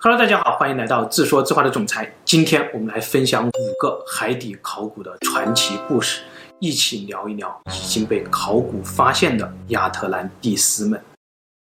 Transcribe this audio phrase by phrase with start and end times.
[0.00, 2.08] Hello，大家好，欢迎来到自说自话的总裁。
[2.24, 6.22] 今天我们来分享五个海底考古的传奇故事，
[6.60, 11.02] 一起聊一聊已经被考古发现的亚特兰蒂斯们。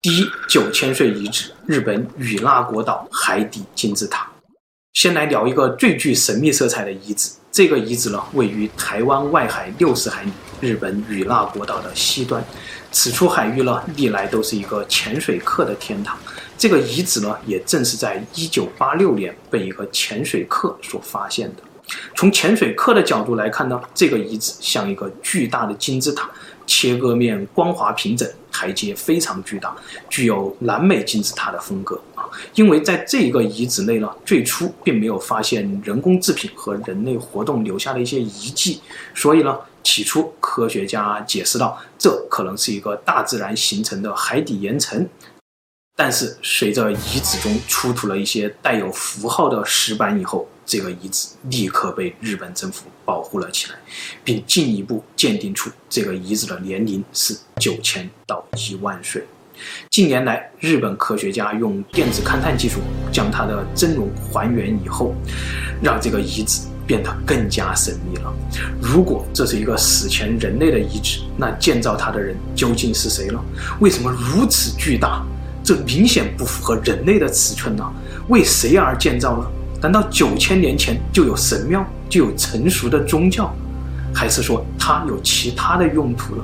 [0.01, 4.29] 第一，九千岁遗址，日本与那国岛海底金字塔。
[4.91, 10.31] 先来聊一个最具神秘色彩的遗址，这个遗址呢，位于台湾外海六十海里，
[10.61, 12.45] 日本与那国岛的西端。
[12.91, 16.15] 此处海域呢，历来都是一个潜水客的天堂。
[16.55, 21.63] 这个遗址呢，也正是在一九八六年被一个潜水客所发现的。
[22.15, 26.29] 从潜水客的角度来看呢，这个遗址像一个巨大的金字塔，
[26.67, 29.75] 切割面光滑平整，台阶非常巨大，
[30.09, 32.29] 具有南美金字塔的风格啊。
[32.53, 38.81] 因为在这个遗址内呢，最初并没有发现人工制品和人类活动留下的一些遗迹，
[39.15, 45.07] 所以呢，起初科学家解释道，这可能是一个大自然形成的海底岩层。
[45.95, 53.75] 但是，随着遗址中出土了一些带有符号的石板以后，这个遗址立刻被日本政府保护了起来，
[54.25, 59.23] 并进一步鉴定出这个遗址的年龄是九千到一万岁。
[59.89, 62.81] 近年来，日本科学家用电子勘探技术
[63.13, 65.15] 将它的真容还原以后，
[65.81, 68.33] 让这个遗址变得更加神秘了。
[68.81, 73.39] 如果这是一个史前人类的遗址，那建造它的人究竟是谁呢？
[73.79, 75.25] 为什么如此巨大？
[75.63, 77.89] 这明显不符合人类的尺寸呢？
[78.27, 79.49] 为谁而建造呢？
[79.87, 83.49] 难道九千年前就有神庙，就有成熟的宗教，
[84.13, 86.43] 还是说它有其他的用途呢？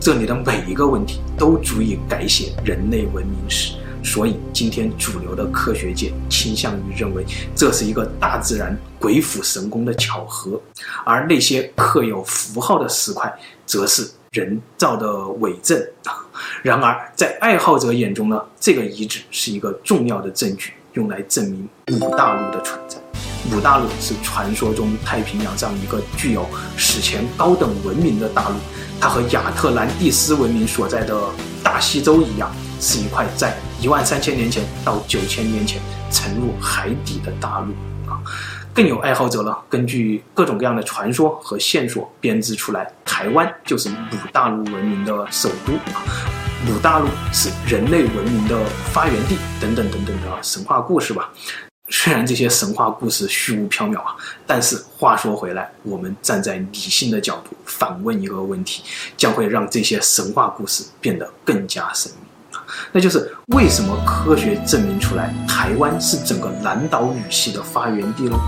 [0.00, 3.74] 这里的每一个问题都足以改写人类文明史。
[4.02, 7.22] 所以，今天主流的科学界倾向于认为
[7.54, 10.58] 这是一个大自然鬼斧神工的巧合，
[11.04, 13.30] 而那些刻有符号的石块，
[13.66, 15.78] 则是人造的伪证。
[16.62, 22.96] 然而，在爱好者眼中呢，这个遗址是一个重要的证据，用来证明五大陆的存在。
[23.54, 28.54] 五大陆是传说中太平洋上一个具有史前高等文明的大陆，
[28.98, 31.20] 它和亚特兰蒂斯文明所在的
[31.62, 32.50] 大西洲一样，
[32.80, 35.78] 是一块在一万三千年前到九千年前
[36.10, 37.74] 沉入海底的大陆
[38.10, 38.18] 啊。
[38.72, 46.02] 更有爱好者呢，根据各种各样的传说和线索编织出来，台湾就是五大陆文明的首都啊，
[46.66, 48.58] 姆大陆是人类文明的
[48.92, 51.30] 发源地，等等等等的神话故事吧。
[51.90, 54.14] 虽然这些神话故事虚无缥缈啊，
[54.46, 58.82] 但是话说回来，我们站在理性的角度反问一个问题，
[59.16, 62.18] 将会让这些神话故事变得更加神秘。
[62.92, 68.38] 那就是为什么科学证明出来台湾是整个南岛语系的发源地呢？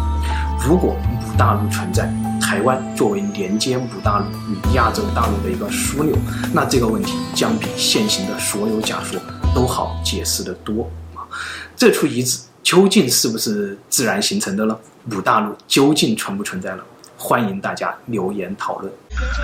[0.66, 2.10] 如果姆大陆存在，
[2.46, 6.16] 台湾作为连接五大陆与亚洲大陆的一个枢纽，
[6.54, 9.20] 那这个问题将比现行的所有假说
[9.52, 11.26] 都好解释得多啊！
[11.74, 14.78] 这处遗址究竟是不是自然形成的呢？
[15.10, 16.84] 五大陆究竟存不存在呢？
[17.16, 18.92] 欢迎大家留言讨论。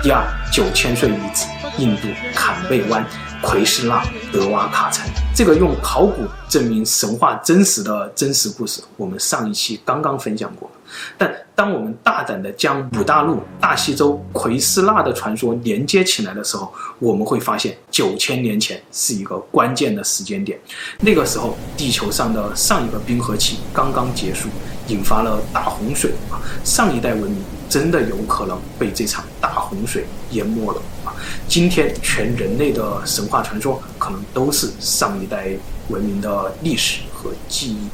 [0.01, 1.45] 第二，九千岁遗址，
[1.79, 3.05] 印度坎贝湾
[3.41, 5.05] 奎斯纳德瓦卡城。
[5.35, 10.71] 这个用考古证明神话真实的真实故事，我们上一期刚刚分享过。
[11.17, 20.59] 但当我们大胆地将五大陆、大西洲、奎斯纳的传说连接起来的时候，我们会发现九千年前是一个关键的时间点。
[20.99, 24.49] 那个时候，地球上的上一个冰河期刚刚结束，
[24.87, 26.41] 引发了大洪水啊！
[26.63, 31.13] 上一代文明真的有可能被这场大洪水淹没了啊！
[31.47, 35.47] 今天全人类的神话传说可能都是上一代
[35.89, 37.87] 文明的历史和记忆。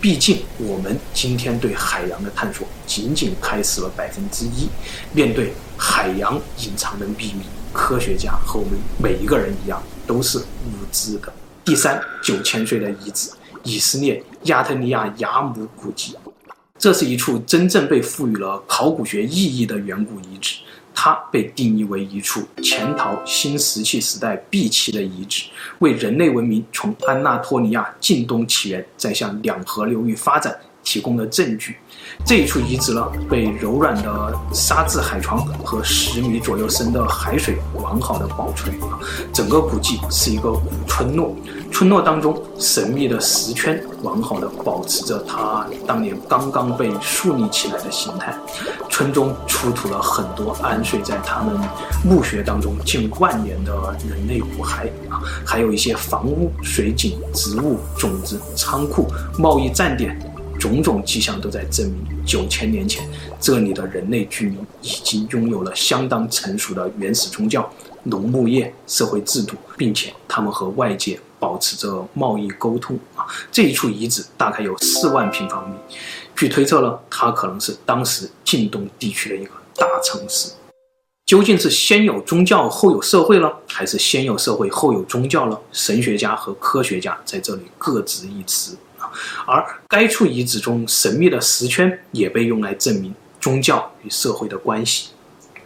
[0.00, 4.68] 毕竟我们今天对海洋的探索仅仅开始了百分之一。
[5.12, 7.40] 面对海洋隐藏的秘密，
[7.72, 11.32] 科学家和我们每一个人一样都是无知的。
[11.64, 13.30] 第三，九千岁的遗址——
[13.64, 16.14] 以色列亚特尼亚雅姆古迹。
[16.78, 20.58] 这是一处真正被赋予了考古学意义的远古遗址，
[20.98, 25.44] 它被定义为一处前陶新石器时代毕期的遗址，
[25.80, 31.76] 为人类文明从安纳托利亚近东起源，再向两河流域发展提供了证据。
[32.24, 38.72] 这一处遗址呢，被柔软的沙质海床和十米左右深的海水完好的保存。
[39.32, 41.34] 整个古迹是一个古村落，
[41.72, 48.34] 村落当中神秘的石圈完好的保持着它当年刚刚被树立起来的形态。
[48.88, 51.58] 村中出土了很多安睡在他们
[52.02, 53.72] 墓穴当中近万年的
[54.08, 59.06] 人类骨骸啊，还有一些房屋、水井、植物、种子、仓库、
[59.36, 60.16] 贸易站点。
[60.58, 63.08] 种种迹象都在证明，九千年前
[63.40, 67.70] 这里的人类居民已经拥有了相当成熟的原始宗教、
[68.04, 73.24] 农牧业、社会制度，并且他们和外界保持着贸易沟通啊。
[73.52, 75.76] 这一处遗址大概有四万平方米，
[76.34, 80.52] 据推测呢，它可能是当时近东地区的一个大城市。
[81.26, 85.58] 究竟是先有宗教后有社会呢，还是先有社会后有宗教呢？
[85.72, 88.76] 神学家和科学家在这里各执一词。
[89.46, 95.10] 而该处遗址中神秘的石圈也被用来证明宗教与社会的关系。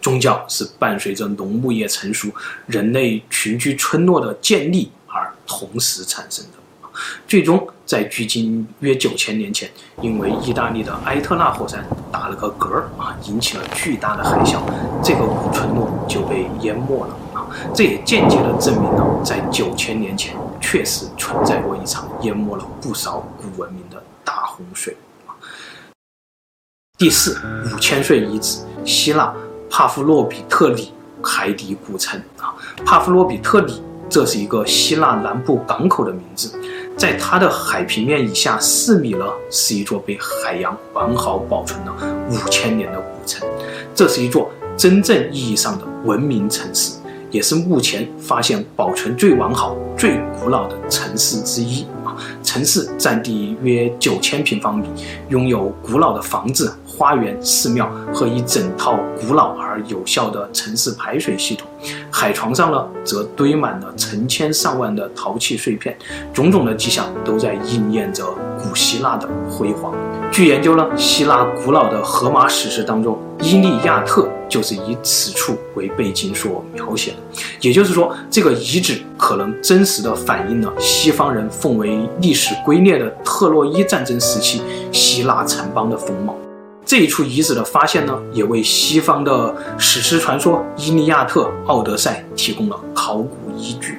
[0.00, 2.28] 宗教是伴随着农牧业成熟、
[2.66, 6.52] 人类群居村落的建立而同时产生的。
[7.26, 9.70] 最终，在距今约九千年前，
[10.02, 11.82] 因为意大利的埃特纳火山
[12.12, 14.60] 打了个嗝儿啊，引起了巨大的海啸，
[15.02, 17.46] 这个古村落就被淹没了啊。
[17.74, 20.34] 这也间接的证明了，在九千年前
[20.70, 24.96] 确实存在过一场淹没了不少古文明的大洪水。
[26.96, 29.34] 第四，五千岁遗址，希腊
[29.68, 32.54] 帕夫洛比特里海底古城啊，
[32.86, 36.56] 帕夫洛比特里，这是一个希腊南部港口的名字。
[36.96, 43.44] 在它的海平面以下四米呢，是一座被海洋完好保存了五千年的古城。
[43.92, 46.99] 这是一座真正意义上的文明城市，
[47.30, 52.16] 也是目前发现保存最完好、最古老的城市之一啊。
[52.42, 54.88] 城市占地约九千平方米，
[55.28, 56.74] 拥有古老的房子。
[56.84, 61.66] 花园、寺庙和一整套古老而有效的城市排水系统，
[62.10, 65.96] 海床上呢，则堆满了成千上万的陶器碎片，
[66.30, 68.26] 种种的迹象都在应验着
[68.62, 69.94] 古希腊的辉煌。
[70.30, 77.16] 据研究呢，希腊古老的荷马史诗当中，《伊利亚特》就是以此处为背景所描写的。
[77.60, 84.62] 也就是说，这个遗址可能真实的反映了西方人奉为历史圭臬的特洛伊战争时期
[84.92, 86.36] 希腊城邦的风貌。
[86.86, 93.98] 这一处遗址的发现呢，也为西方的史诗传说《伊利亚特》《奥德赛》提供了考古依据。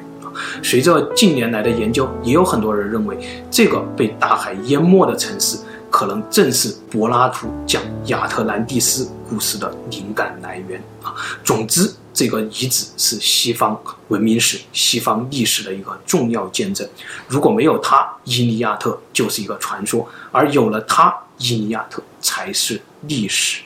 [0.63, 3.17] 随着近年来的研究，也有很多人认为，
[3.51, 5.57] 这个被大海淹没的城市，
[5.91, 11.13] 可能正是柏拉图讲亚特兰蒂斯故事的灵感来源啊。
[11.43, 16.88] 总之，这个遗址是西方文明史、西方历史的一个重要见证。
[17.27, 23.61] 如果没有它，《伊利亚特》就是一个传说；而有了它，伊利亚特才是历史！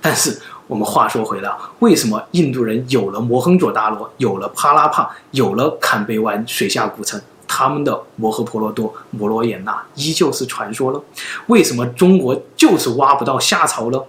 [0.00, 1.50] 但是我们话说回来，
[1.80, 11.00] 为什么印度人有了摩亨佐达罗，有了帕拉帕，有了坎贝湾水下古城，他们的摩诃婆罗多、摩罗衍那依旧是传说呢？
[11.46, 14.00] 为什么中国就是挖不到夏朝呢？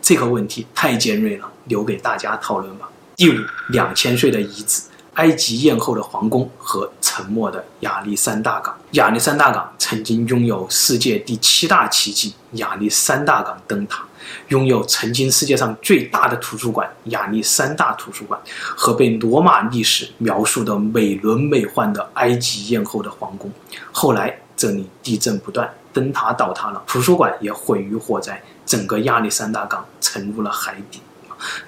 [0.00, 2.88] 这个问题太尖锐了，留给大家讨论吧。
[3.16, 3.34] 第五，
[3.70, 4.82] 两千岁的遗址。
[5.14, 8.74] 埃及艳后的皇宫和沉没的亚历山大港。
[8.92, 14.06] 亚历山大港曾经拥有世界第七大奇迹——亚历山大港灯塔，
[14.48, 18.40] 拥有曾经世界上最大的图书馆——亚历山大图书馆，
[18.76, 23.50] 和被罗马历史描述的美轮美奂的埃及艳后的皇宫。
[23.90, 31.00] 后来这里地震不断，灯塔倒塌了，图书馆也毁于火灾，整个亚历山大港沉入了海底。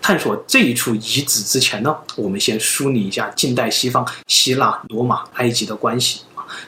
[0.00, 6.20] 探索这一处遗址之前呢，我们先梳理一下近代西方希腊、罗马、埃及的关系。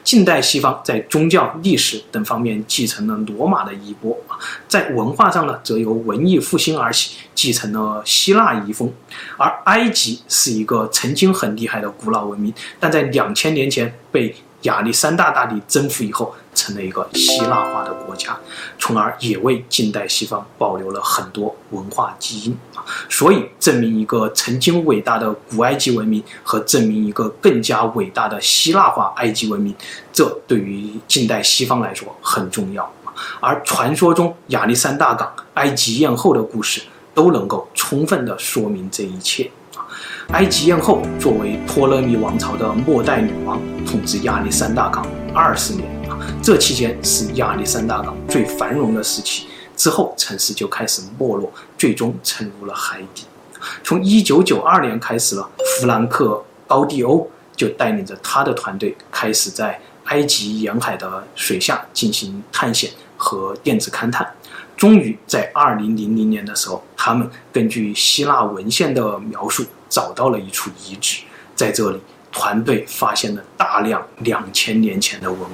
[0.03, 4.37] 近代西方在宗教、历史等方面继承了罗马的衣钵啊，
[4.67, 8.91] 在文化上呢，则由文艺复兴而起，继承了希腊遗风。
[9.37, 18.37] 而埃及是一个曾经很厉害的古老文明，但在两千年前被亚历山大大帝征服以后，成了一个希腊化的国家，
[18.79, 22.83] 从而也为近代西方保留了很多文化基因啊。
[23.09, 29.75] 所以，证明一个曾经伟大的古埃及文明和证明一个更加伟大的希腊化埃及文明，
[30.11, 32.91] 这对于近代西方来说很重要。
[33.39, 36.81] 而传说中亚历山大港、埃及艳后的故事，
[37.13, 39.49] 都能够充分地说明这一切。
[40.33, 49.47] 埃及艳后作为托勒密王朝的末代女王，统治亚历山大港二十年啊，这期间是亚历山大港最繁荣的时期。
[49.77, 53.23] 之后，城市就开始没落，最终沉入了海底。
[53.85, 64.29] 从一九九二年开始了，弗兰克高蒂欧就带领着他的团队开始在埃及沿海的水下进行探险和电子勘探。
[64.77, 69.65] 终于在二零零零年的时候，他们根据希腊文献的描述。
[69.89, 71.23] 找到了一处遗址，
[71.55, 75.45] 在这里，团队发现了大量两千年前的文物，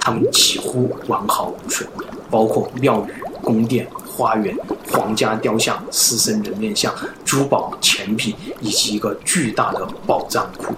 [0.00, 1.88] 它们几乎完好无损，
[2.28, 4.52] 包括庙宇、宫殿、花园、
[4.90, 6.92] 皇家雕像、狮身人面像、
[7.24, 10.74] 珠宝、钱币以及一个巨大的宝藏库。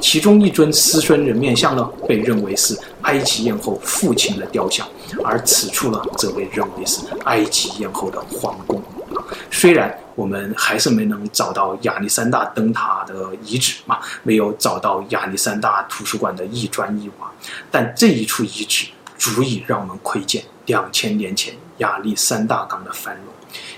[0.00, 4.86] 其中一尊狮身人面像呢，被认为是埃及艳后父亲的雕像，
[5.24, 8.82] 而此处呢，则被认为是埃及艳后的皇宫。
[9.50, 17.30] 虽然我们还是没能找到亚历山大灯塔的遗址嘛，没有找到亚历山大图书馆的一砖一瓦，
[17.70, 23.24] 但这一处遗址足以让我们窥见两千年前亚历山大港的繁荣。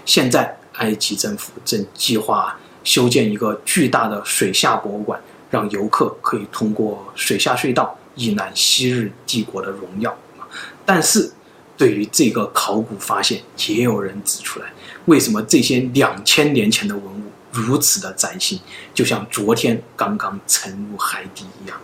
[0.06, 5.20] 现在，埃及政府正计划修建一个巨大的水下博物馆，
[5.50, 10.14] 让游客可以通过水下隧道一览昔日帝国的荣耀。
[10.84, 11.32] 但是，
[11.76, 14.66] 对于这个考古发现，也有人指出来，
[15.06, 17.22] 为什么这些两千年前的文物
[17.52, 18.58] 如此的崭新，
[18.92, 21.78] 就像昨天刚刚沉入海底一样？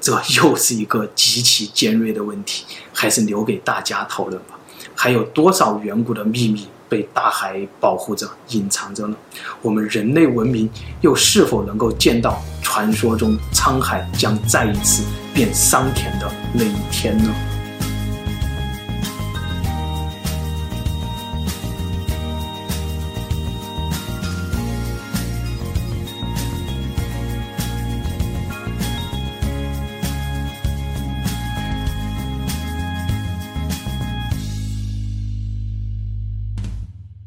[0.00, 4.58] 这又是一个极其尖锐的问题，还是留给大家讨论吧。
[4.94, 9.16] 还有多少远古的秘密被大海保护着、隐藏着呢？
[9.62, 10.68] 我们人类文明
[11.00, 15.04] 又是否能够见到传说中沧海将再一次
[15.38, 17.47] 变桑田的那一天呢？